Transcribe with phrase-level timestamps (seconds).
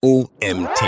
[0.00, 0.80] OMT.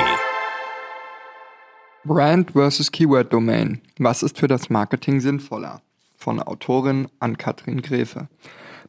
[2.04, 3.82] Brand versus Keyword Domain.
[3.98, 5.82] Was ist für das Marketing sinnvoller?
[6.16, 8.28] Von Autorin an Katrin Gräfe.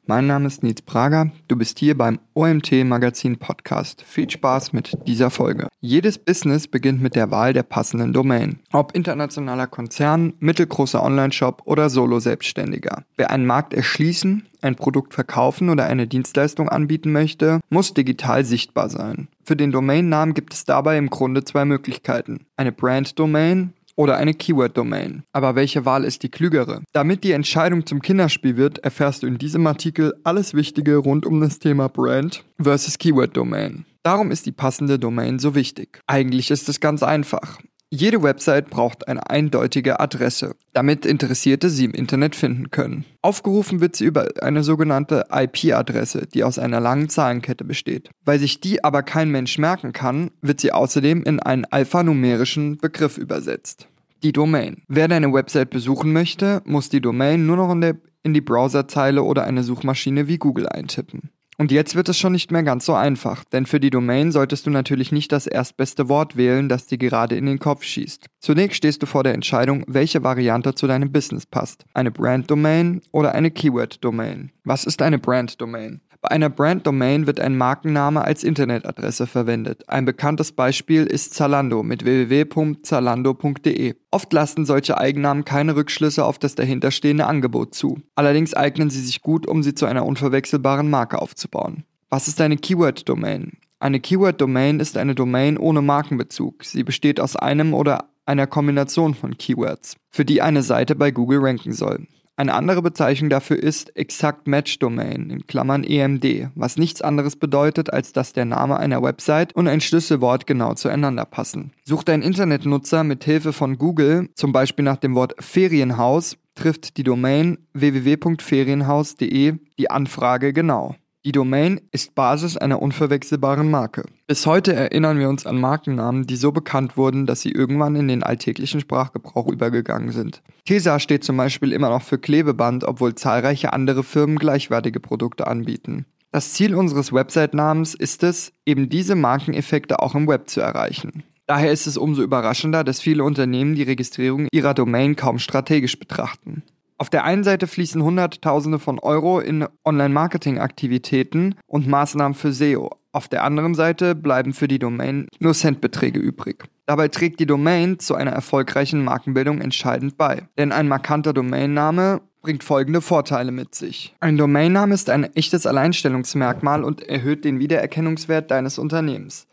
[0.07, 4.01] Mein Name ist Nils Prager, du bist hier beim OMT Magazin Podcast.
[4.01, 5.67] Viel Spaß mit dieser Folge.
[5.79, 8.59] Jedes Business beginnt mit der Wahl der passenden Domain.
[8.73, 13.03] Ob internationaler Konzern, mittelgroßer Online-Shop oder Solo-Selbstständiger.
[13.15, 18.89] Wer einen Markt erschließen, ein Produkt verkaufen oder eine Dienstleistung anbieten möchte, muss digital sichtbar
[18.89, 19.27] sein.
[19.43, 22.45] Für den Domainnamen gibt es dabei im Grunde zwei Möglichkeiten.
[22.57, 25.21] Eine Brand-Domain oder eine Keyword-Domain.
[25.31, 26.81] Aber welche Wahl ist die klügere?
[26.91, 31.39] Damit die Entscheidung zum Kinderspiel wird, erfährst du in diesem Artikel alles Wichtige rund um
[31.39, 33.85] das Thema Brand versus Keyword-Domain.
[34.01, 35.99] Darum ist die passende Domain so wichtig.
[36.07, 37.59] Eigentlich ist es ganz einfach.
[37.93, 43.03] Jede Website braucht eine eindeutige Adresse, damit Interessierte sie im Internet finden können.
[43.21, 48.09] Aufgerufen wird sie über eine sogenannte IP-Adresse, die aus einer langen Zahlenkette besteht.
[48.23, 53.17] Weil sich die aber kein Mensch merken kann, wird sie außerdem in einen alphanumerischen Begriff
[53.17, 53.89] übersetzt.
[54.23, 54.83] Die Domain.
[54.87, 59.23] Wer deine Website besuchen möchte, muss die Domain nur noch in, der, in die Browserzeile
[59.23, 61.31] oder eine Suchmaschine wie Google eintippen.
[61.57, 64.65] Und jetzt wird es schon nicht mehr ganz so einfach, denn für die Domain solltest
[64.65, 68.27] du natürlich nicht das erstbeste Wort wählen, das dir gerade in den Kopf schießt.
[68.39, 71.85] Zunächst stehst du vor der Entscheidung, welche Variante zu deinem Business passt.
[71.93, 74.51] Eine Brand-Domain oder eine Keyword-Domain.
[74.63, 76.01] Was ist eine Brand-Domain?
[76.21, 79.89] Bei einer Brand-Domain wird ein Markenname als Internetadresse verwendet.
[79.89, 83.95] Ein bekanntes Beispiel ist Zalando mit www.zalando.de.
[84.11, 88.01] Oft lassen solche Eigennamen keine Rückschlüsse auf das dahinterstehende Angebot zu.
[88.13, 91.85] Allerdings eignen sie sich gut, um sie zu einer unverwechselbaren Marke aufzubauen.
[92.11, 93.53] Was ist eine Keyword-Domain?
[93.79, 96.63] Eine Keyword-Domain ist eine Domain ohne Markenbezug.
[96.63, 101.39] Sie besteht aus einem oder einer Kombination von Keywords, für die eine Seite bei Google
[101.39, 102.05] ranken soll.
[102.37, 107.91] Eine andere Bezeichnung dafür ist Exact Match Domain in Klammern EMD, was nichts anderes bedeutet,
[107.93, 111.71] als dass der Name einer Website und ein Schlüsselwort genau zueinander passen.
[111.83, 117.03] Sucht ein Internetnutzer mit Hilfe von Google zum Beispiel nach dem Wort Ferienhaus, trifft die
[117.03, 120.95] Domain www.ferienhaus.de die Anfrage genau.
[121.23, 124.05] Die Domain ist Basis einer unverwechselbaren Marke.
[124.25, 128.07] Bis heute erinnern wir uns an Markennamen, die so bekannt wurden, dass sie irgendwann in
[128.07, 130.41] den alltäglichen Sprachgebrauch übergegangen sind.
[130.65, 136.07] Tesa steht zum Beispiel immer noch für Klebeband, obwohl zahlreiche andere Firmen gleichwertige Produkte anbieten.
[136.31, 141.21] Das Ziel unseres Website-Namens ist es, eben diese Markeneffekte auch im Web zu erreichen.
[141.45, 146.63] Daher ist es umso überraschender, dass viele Unternehmen die Registrierung ihrer Domain kaum strategisch betrachten.
[147.01, 152.91] Auf der einen Seite fließen Hunderttausende von Euro in Online-Marketing-Aktivitäten und Maßnahmen für SEO.
[153.11, 156.65] Auf der anderen Seite bleiben für die Domain nur Centbeträge übrig.
[156.85, 160.43] Dabei trägt die Domain zu einer erfolgreichen Markenbildung entscheidend bei.
[160.59, 164.13] Denn ein markanter Domainname bringt folgende Vorteile mit sich.
[164.19, 169.47] Ein Domainname ist ein echtes Alleinstellungsmerkmal und erhöht den Wiedererkennungswert deines Unternehmens.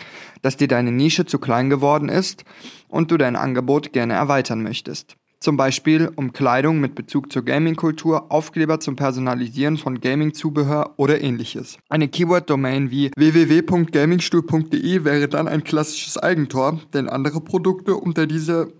[0.42, 2.44] dass dir deine Nische zu klein geworden ist
[2.88, 5.14] und du dein Angebot gerne erweitern möchtest.
[5.40, 11.78] Zum Beispiel um Kleidung mit Bezug zur Gaming-Kultur, Aufkleber zum Personalisieren von Gaming-Zubehör oder ähnliches.
[11.88, 18.72] Eine Keyword-Domain wie www.gamingstuhl.de wäre dann ein klassisches Eigentor, denn andere Produkte unter, diese,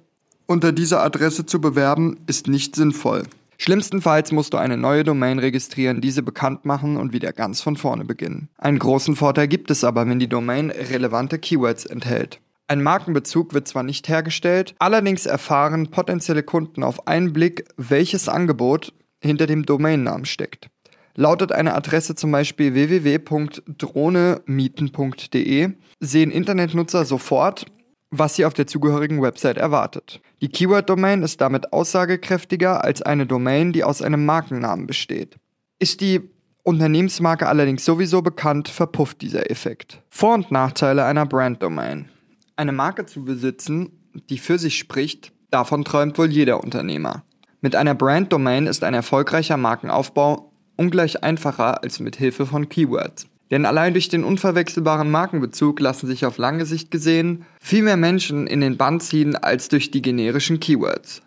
[0.47, 3.23] unter dieser Adresse zu bewerben ist nicht sinnvoll.
[3.57, 8.05] Schlimmstenfalls musst du eine neue Domain registrieren, diese bekannt machen und wieder ganz von vorne
[8.05, 8.49] beginnen.
[8.57, 12.41] Einen großen Vorteil gibt es aber, wenn die Domain relevante Keywords enthält.
[12.71, 18.93] Ein Markenbezug wird zwar nicht hergestellt, allerdings erfahren potenzielle Kunden auf einen Blick, welches Angebot
[19.21, 20.69] hinter dem Domainnamen steckt.
[21.15, 25.71] Lautet eine Adresse zum Beispiel www.drohnemieten.de,
[26.01, 27.65] sehen Internetnutzer sofort,
[28.11, 30.21] was sie auf der zugehörigen Website erwartet.
[30.43, 35.37] Die Keyword-Domain ist damit aussagekräftiger als eine Domain, die aus einem Markennamen besteht.
[35.79, 36.21] Ist die
[36.65, 40.03] Unternehmensmarke allerdings sowieso bekannt, verpufft dieser Effekt.
[40.11, 42.11] Vor- und Nachteile einer Brand-Domain.
[42.59, 43.93] Eine Marke zu besitzen,
[44.31, 47.23] die für sich spricht, davon träumt wohl jeder Unternehmer.
[47.61, 53.29] Mit einer Brand-Domain ist ein erfolgreicher Markenaufbau ungleich einfacher als mit Hilfe von Keywords.
[53.53, 58.49] Denn allein durch den unverwechselbaren Markenbezug lassen sich auf lange Sicht gesehen viel mehr Menschen
[58.49, 61.23] in den Bann ziehen als durch die generischen Keywords.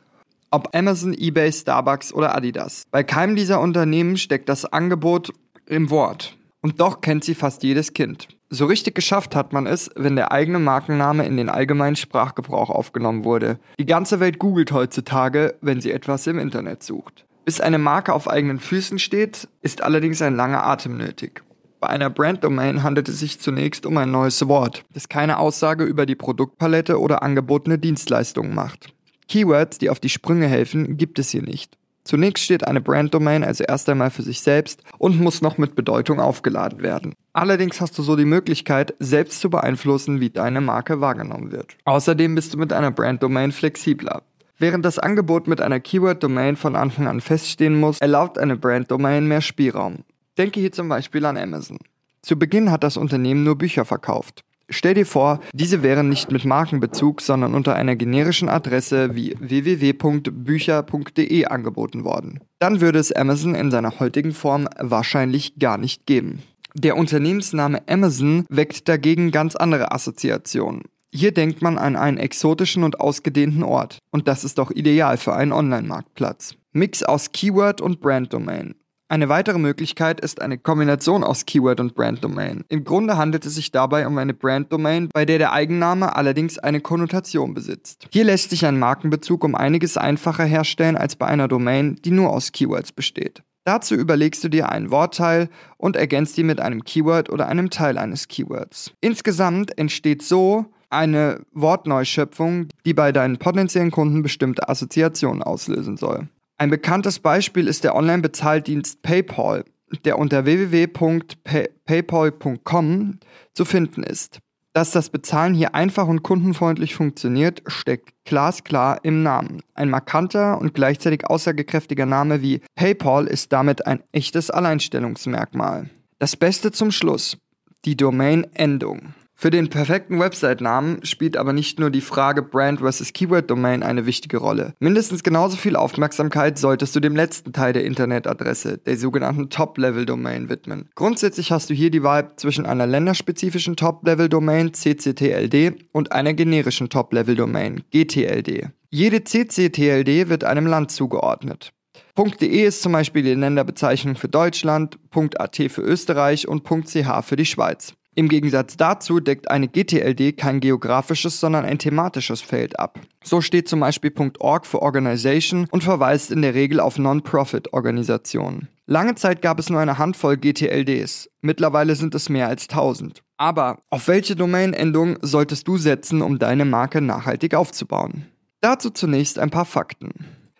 [0.49, 2.83] Ob Amazon, eBay, Starbucks oder Adidas.
[2.91, 5.31] Bei keinem dieser Unternehmen steckt das Angebot
[5.65, 6.35] im Wort.
[6.61, 8.27] Und doch kennt sie fast jedes Kind.
[8.53, 13.23] So richtig geschafft hat man es, wenn der eigene Markenname in den allgemeinen Sprachgebrauch aufgenommen
[13.23, 13.59] wurde.
[13.79, 17.25] Die ganze Welt googelt heutzutage, wenn sie etwas im Internet sucht.
[17.45, 21.43] Bis eine Marke auf eigenen Füßen steht, ist allerdings ein langer Atem nötig.
[21.79, 26.05] Bei einer Brand-Domain handelt es sich zunächst um ein neues Wort, das keine Aussage über
[26.05, 28.93] die Produktpalette oder angebotene Dienstleistungen macht.
[29.29, 31.77] Keywords, die auf die Sprünge helfen, gibt es hier nicht.
[32.03, 36.19] Zunächst steht eine Brand-Domain also erst einmal für sich selbst und muss noch mit Bedeutung
[36.19, 37.13] aufgeladen werden.
[37.33, 41.77] Allerdings hast du so die Möglichkeit, selbst zu beeinflussen, wie deine Marke wahrgenommen wird.
[41.85, 44.23] Außerdem bist du mit einer Brand-Domain flexibler.
[44.57, 49.41] Während das Angebot mit einer Keyword-Domain von Anfang an feststehen muss, erlaubt eine Brand-Domain mehr
[49.41, 50.03] Spielraum.
[50.37, 51.79] Denke hier zum Beispiel an Amazon.
[52.21, 54.43] Zu Beginn hat das Unternehmen nur Bücher verkauft.
[54.73, 61.45] Stell dir vor, diese wären nicht mit Markenbezug, sondern unter einer generischen Adresse wie www.bücher.de
[61.45, 62.39] angeboten worden.
[62.59, 66.41] Dann würde es Amazon in seiner heutigen Form wahrscheinlich gar nicht geben.
[66.73, 70.83] Der Unternehmensname Amazon weckt dagegen ganz andere Assoziationen.
[71.13, 73.97] Hier denkt man an einen exotischen und ausgedehnten Ort.
[74.11, 76.55] Und das ist doch ideal für einen Online-Marktplatz.
[76.71, 78.75] Mix aus Keyword und Brand-Domain.
[79.11, 82.63] Eine weitere Möglichkeit ist eine Kombination aus Keyword und Brand-Domain.
[82.69, 86.79] Im Grunde handelt es sich dabei um eine Brand-Domain, bei der der Eigenname allerdings eine
[86.79, 88.07] Konnotation besitzt.
[88.13, 92.29] Hier lässt sich ein Markenbezug um einiges einfacher herstellen als bei einer Domain, die nur
[92.29, 93.43] aus Keywords besteht.
[93.65, 97.97] Dazu überlegst du dir einen Wortteil und ergänzt ihn mit einem Keyword oder einem Teil
[97.97, 98.93] eines Keywords.
[99.01, 106.29] Insgesamt entsteht so eine Wortneuschöpfung, die bei deinen potenziellen Kunden bestimmte Assoziationen auslösen soll.
[106.61, 109.65] Ein bekanntes Beispiel ist der Online-Bezahldienst PayPal,
[110.05, 113.19] der unter www.paypal.com
[113.51, 114.37] zu finden ist.
[114.71, 119.63] Dass das Bezahlen hier einfach und kundenfreundlich funktioniert, steckt glasklar im Namen.
[119.73, 125.89] Ein markanter und gleichzeitig aussagekräftiger Name wie PayPal ist damit ein echtes Alleinstellungsmerkmal.
[126.19, 127.39] Das Beste zum Schluss,
[127.85, 129.15] die Domain-Endung.
[129.41, 134.37] Für den perfekten Website-Namen spielt aber nicht nur die Frage Brand versus Keyword-Domain eine wichtige
[134.37, 134.75] Rolle.
[134.77, 140.89] Mindestens genauso viel Aufmerksamkeit solltest du dem letzten Teil der Internetadresse, der sogenannten Top-Level-Domain, widmen.
[140.93, 147.81] Grundsätzlich hast du hier die Wahl zwischen einer länderspezifischen Top-Level-Domain, CCTLD, und einer generischen Top-Level-Domain,
[147.89, 148.69] GTLD.
[148.91, 151.73] Jede CCTLD wird einem Land zugeordnet.
[152.15, 154.99] .de ist zum Beispiel die Länderbezeichnung für Deutschland,
[155.39, 157.95] .at für Österreich und .ch für die Schweiz.
[158.13, 162.99] Im Gegensatz dazu deckt eine GTLD kein geografisches, sondern ein thematisches Feld ab.
[163.23, 168.67] So steht zum Beispiel .org für Organization und verweist in der Regel auf Non-Profit-Organisationen.
[168.85, 173.23] Lange Zeit gab es nur eine Handvoll GTLDs, mittlerweile sind es mehr als 1000.
[173.37, 178.25] Aber auf welche Domainendung solltest du setzen, um deine Marke nachhaltig aufzubauen?
[178.59, 180.11] Dazu zunächst ein paar Fakten.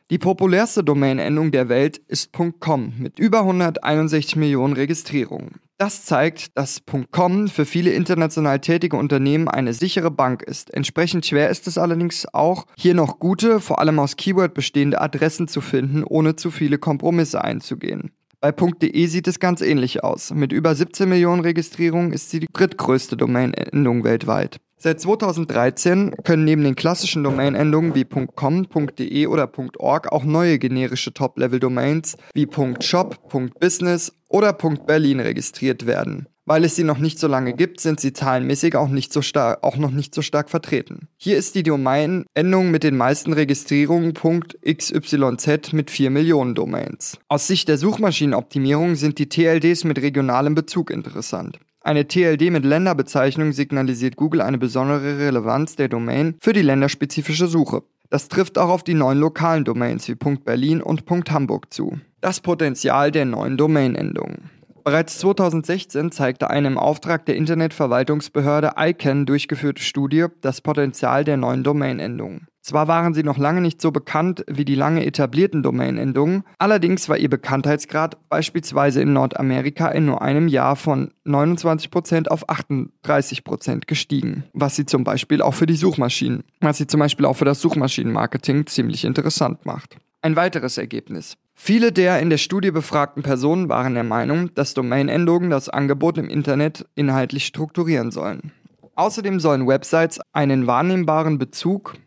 [0.09, 5.59] Die populärste Domainendung der Welt ist .com mit über 161 Millionen Registrierungen.
[5.81, 10.71] Das zeigt, dass .com für viele international tätige Unternehmen eine sichere Bank ist.
[10.71, 15.47] Entsprechend schwer ist es allerdings auch, hier noch gute, vor allem aus Keyword bestehende Adressen
[15.47, 18.11] zu finden, ohne zu viele Kompromisse einzugehen.
[18.41, 20.33] Bei .de sieht es ganz ähnlich aus.
[20.33, 24.59] Mit über 17 Millionen Registrierungen ist sie die drittgrößte Domain-Endung weltweit.
[24.77, 28.67] Seit 2013 können neben den klassischen Domain-Endungen wie .com,
[28.97, 32.47] .de oder .org auch neue generische Top-Level-Domains wie
[32.79, 33.29] .shop,
[33.59, 36.27] .business oder .berlin registriert werden.
[36.51, 39.63] Weil es sie noch nicht so lange gibt, sind sie zahlenmäßig auch, nicht so stark,
[39.63, 41.07] auch noch nicht so stark vertreten.
[41.15, 47.17] Hier ist die Domain-Endung mit den meisten Registrierungen .xyz mit 4 Millionen Domains.
[47.29, 51.57] Aus Sicht der Suchmaschinenoptimierung sind die TLDs mit regionalem Bezug interessant.
[51.79, 57.83] Eine TLD mit Länderbezeichnung signalisiert Google eine besondere Relevanz der Domain für die länderspezifische Suche.
[58.09, 62.01] Das trifft auch auf die neuen lokalen Domains wie .berlin und .hamburg zu.
[62.19, 64.49] Das Potenzial der neuen Domain-Endungen.
[64.83, 71.63] Bereits 2016 zeigte eine im Auftrag der Internetverwaltungsbehörde ICANN durchgeführte Studie das Potenzial der neuen
[71.63, 72.47] Domain-Endungen.
[72.61, 77.17] Zwar waren sie noch lange nicht so bekannt wie die lange etablierten Domain-Endungen, allerdings war
[77.17, 84.75] ihr Bekanntheitsgrad beispielsweise in Nordamerika in nur einem Jahr von 29% auf 38% gestiegen, was
[84.75, 88.67] sie zum Beispiel auch für die Suchmaschinen, was sie zum Beispiel auch für das Suchmaschinenmarketing
[88.67, 89.97] ziemlich interessant macht.
[90.21, 91.37] Ein weiteres Ergebnis.
[91.63, 96.27] Viele der in der Studie befragten Personen waren der Meinung, dass Domain-Endungen das Angebot im
[96.27, 98.51] Internet inhaltlich strukturieren sollen.
[98.95, 101.97] Außerdem sollen Websites einen wahrnehmbaren Bezug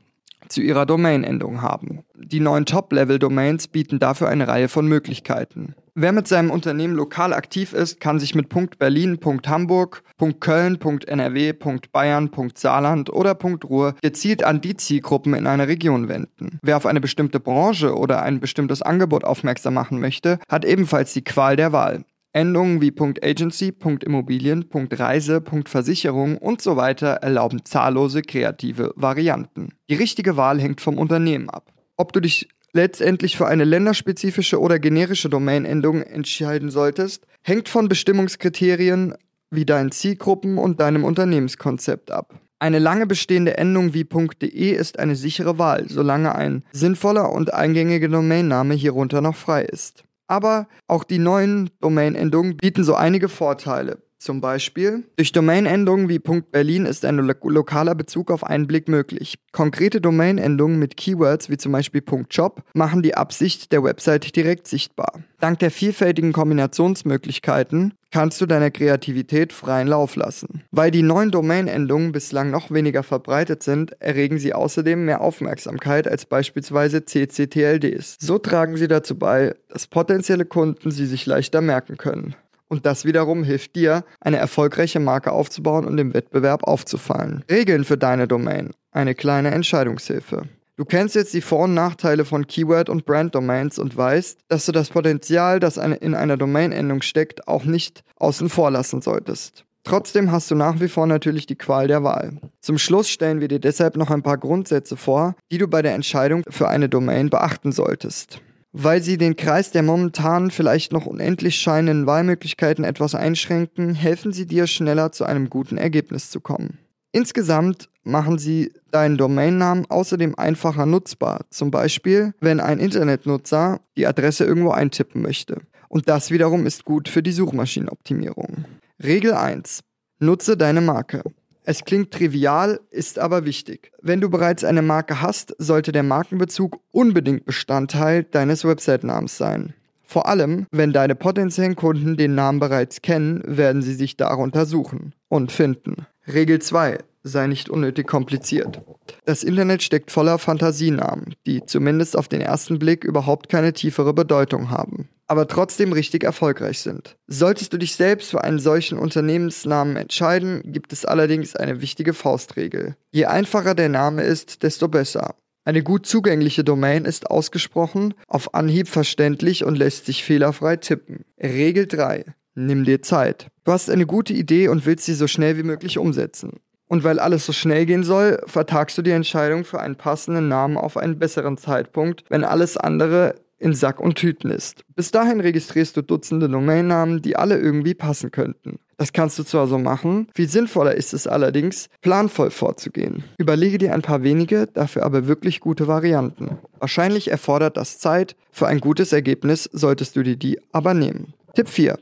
[0.49, 2.00] zu ihrer Domain-Endung haben.
[2.16, 5.76] Die neuen Top-Level-Domains bieten dafür eine Reihe von Möglichkeiten.
[5.97, 8.49] Wer mit seinem Unternehmen lokal aktiv ist, kann sich mit
[8.81, 10.03] .berlin, .hamburg,
[10.41, 11.53] .köln, .nrw,
[11.93, 16.59] .bayern, .saarland oder .ruhr gezielt an die Zielgruppen in einer Region wenden.
[16.63, 21.23] Wer auf eine bestimmte Branche oder ein bestimmtes Angebot aufmerksam machen möchte, hat ebenfalls die
[21.23, 22.05] Qual der Wahl.
[22.33, 23.73] Endungen wie .agency,
[24.05, 29.69] .immobilien, .reise, .versicherung und so weiter erlauben zahllose kreative Varianten.
[29.89, 31.73] Die richtige Wahl hängt vom Unternehmen ab.
[31.97, 39.14] Ob du dich letztendlich für eine länderspezifische oder generische Domainendung entscheiden solltest, hängt von Bestimmungskriterien
[39.50, 42.38] wie deinen Zielgruppen und deinem Unternehmenskonzept ab.
[42.59, 48.09] Eine lange bestehende Endung wie .de ist eine sichere Wahl, solange ein sinnvoller und eingängiger
[48.09, 50.04] Domainname hierunter noch frei ist.
[50.26, 53.99] Aber auch die neuen Domain-Endungen bieten so einige Vorteile.
[54.25, 59.35] Zum Beispiel, durch Domain-Endungen wie .berlin ist ein lo lokaler Bezug auf einen Blick möglich.
[59.52, 65.23] Konkrete Domain-Endungen mit Keywords wie zum Beispiel .shop machen die Absicht der Website direkt sichtbar.
[65.40, 70.62] Dank der vielfältigen Kombinationsmöglichkeiten kannst du deiner Kreativität freien Lauf lassen.
[70.71, 76.25] Weil die neuen Domain-Endungen bislang noch weniger verbreitet sind, erregen sie außerdem mehr Aufmerksamkeit als
[76.25, 78.16] beispielsweise CCTLDs.
[78.21, 82.37] So tragen sie dazu bei, dass potenzielle Kunden sie sich leichter merken können.
[82.68, 87.44] Und das wiederum hilft dir, eine erfolgreiche Marke aufzubauen und im Wettbewerb aufzufallen.
[87.50, 88.71] Regeln für deine Domain.
[88.90, 90.49] Eine kleine Entscheidungshilfe.
[90.76, 94.73] Du kennst jetzt die Vor- und Nachteile von Keyword- und Brand-Domains und weißt, dass du
[94.73, 99.64] das Potenzial, das in einer Domain-Endung steckt, auch nicht außen vor lassen solltest.
[99.85, 102.38] Trotzdem hast du nach wie vor natürlich die Qual der Wahl.
[102.61, 105.94] Zum Schluss stellen wir dir deshalb noch ein paar Grundsätze vor, die du bei der
[105.94, 108.40] Entscheidung für eine Domain beachten solltest
[108.76, 114.47] weil sie den Kreis der momentan vielleicht noch unendlich scheinenden Wahlmöglichkeiten etwas einschränken, helfen sie
[114.47, 116.78] dir schneller zu einem guten Ergebnis zu kommen.
[117.12, 124.45] Insgesamt machen sie deinen Domainnamen außerdem einfacher nutzbar, zum Beispiel wenn ein Internetnutzer die Adresse
[124.45, 125.61] irgendwo eintippen möchte.
[125.88, 128.64] Und das wiederum ist gut für die Suchmaschinenoptimierung.
[129.00, 129.85] Regel 1.
[130.19, 131.23] Nutze deine Marke.
[131.66, 133.90] Es klingt trivial, ist aber wichtig.
[134.02, 139.73] Wenn du bereits eine Marke hast, sollte der Markenbezug unbedingt Bestandteil deines Website-Namens sein.
[140.02, 145.14] Vor allem, wenn deine potenziellen Kunden den Namen bereits kennen, werden sie sich darunter suchen
[145.28, 146.06] und finden.
[146.28, 146.99] Regel 2.
[147.25, 148.83] Sei nicht unnötig kompliziert.
[149.25, 154.71] Das Internet steckt voller Fantasienamen, die zumindest auf den ersten Blick überhaupt keine tiefere Bedeutung
[154.71, 157.16] haben aber trotzdem richtig erfolgreich sind.
[157.26, 162.97] Solltest du dich selbst für einen solchen Unternehmensnamen entscheiden, gibt es allerdings eine wichtige Faustregel.
[163.12, 165.35] Je einfacher der Name ist, desto besser.
[165.64, 171.25] Eine gut zugängliche Domain ist ausgesprochen, auf Anhieb verständlich und lässt sich fehlerfrei tippen.
[171.43, 172.26] Regel 3.
[172.54, 173.49] Nimm dir Zeit.
[173.64, 176.61] Du hast eine gute Idee und willst sie so schnell wie möglich umsetzen.
[176.95, 180.77] Und weil alles so schnell gehen soll, vertagst du die Entscheidung für einen passenden Namen
[180.77, 184.85] auf einen besseren Zeitpunkt, wenn alles andere in Sack und Tüten ist.
[184.95, 188.79] Bis dahin registrierst du Dutzende Domainnamen, die alle irgendwie passen könnten.
[188.97, 193.25] Das kannst du zwar so machen, viel sinnvoller ist es allerdings, planvoll vorzugehen.
[193.39, 196.59] Überlege dir ein paar wenige, dafür aber wirklich gute Varianten.
[196.79, 201.35] Wahrscheinlich erfordert das Zeit, für ein gutes Ergebnis solltest du dir die aber nehmen.
[201.57, 201.99] Tipp 4.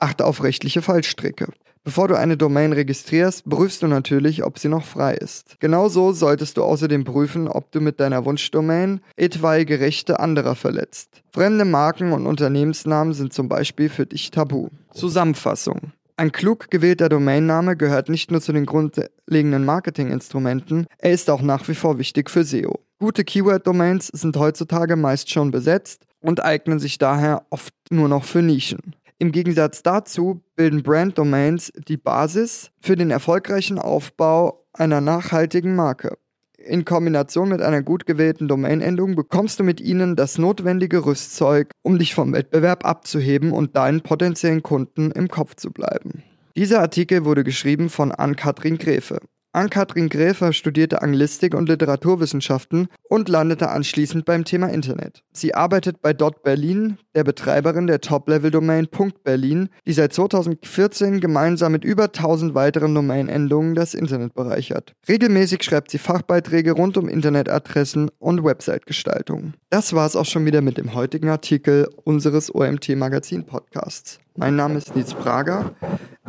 [0.00, 1.46] Achte auf rechtliche Fallstricke.
[1.84, 5.56] Bevor du eine Domain registrierst, prüfst du natürlich, ob sie noch frei ist.
[5.58, 11.22] Genauso solltest du außerdem prüfen, ob du mit deiner Wunschdomain etwaige Rechte anderer verletzt.
[11.32, 14.68] Fremde Marken und Unternehmensnamen sind zum Beispiel für dich tabu.
[14.92, 15.92] Zusammenfassung.
[16.16, 21.66] Ein klug gewählter Domainname gehört nicht nur zu den grundlegenden Marketinginstrumenten, er ist auch nach
[21.66, 22.78] wie vor wichtig für SEO.
[23.00, 28.42] Gute Keyword-Domains sind heutzutage meist schon besetzt und eignen sich daher oft nur noch für
[28.42, 28.94] Nischen.
[29.22, 36.18] Im Gegensatz dazu bilden Brand-Domains die Basis für den erfolgreichen Aufbau einer nachhaltigen Marke.
[36.58, 42.00] In Kombination mit einer gut gewählten Domainendung bekommst du mit ihnen das notwendige Rüstzeug, um
[42.00, 46.24] dich vom Wettbewerb abzuheben und deinen potenziellen Kunden im Kopf zu bleiben.
[46.56, 49.20] Dieser Artikel wurde geschrieben von Ann-Kathrin Gräfe.
[49.54, 55.22] Ann-Kathrin Gräfer studierte Anglistik und Literaturwissenschaften und landete anschließend beim Thema Internet.
[55.32, 58.88] Sie arbeitet bei Dot Berlin, der Betreiberin der Top-Level-Domain
[59.24, 64.94] .berlin, die seit 2014 gemeinsam mit über 1000 weiteren Domainendungen das Internet bereichert.
[65.06, 69.52] Regelmäßig schreibt sie Fachbeiträge rund um Internetadressen und Website-Gestaltung.
[69.68, 74.18] Das war es auch schon wieder mit dem heutigen Artikel unseres OMT Magazin Podcasts.
[74.36, 75.72] Mein Name ist Nils Prager.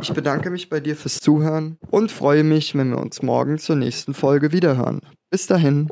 [0.02, 3.78] Ich bedanke mich bei dir fürs Zuhören und freue mich, wenn wir uns morgen zur
[3.78, 5.00] nächsten Folge wiederhören.
[5.30, 5.90] Bis dahin.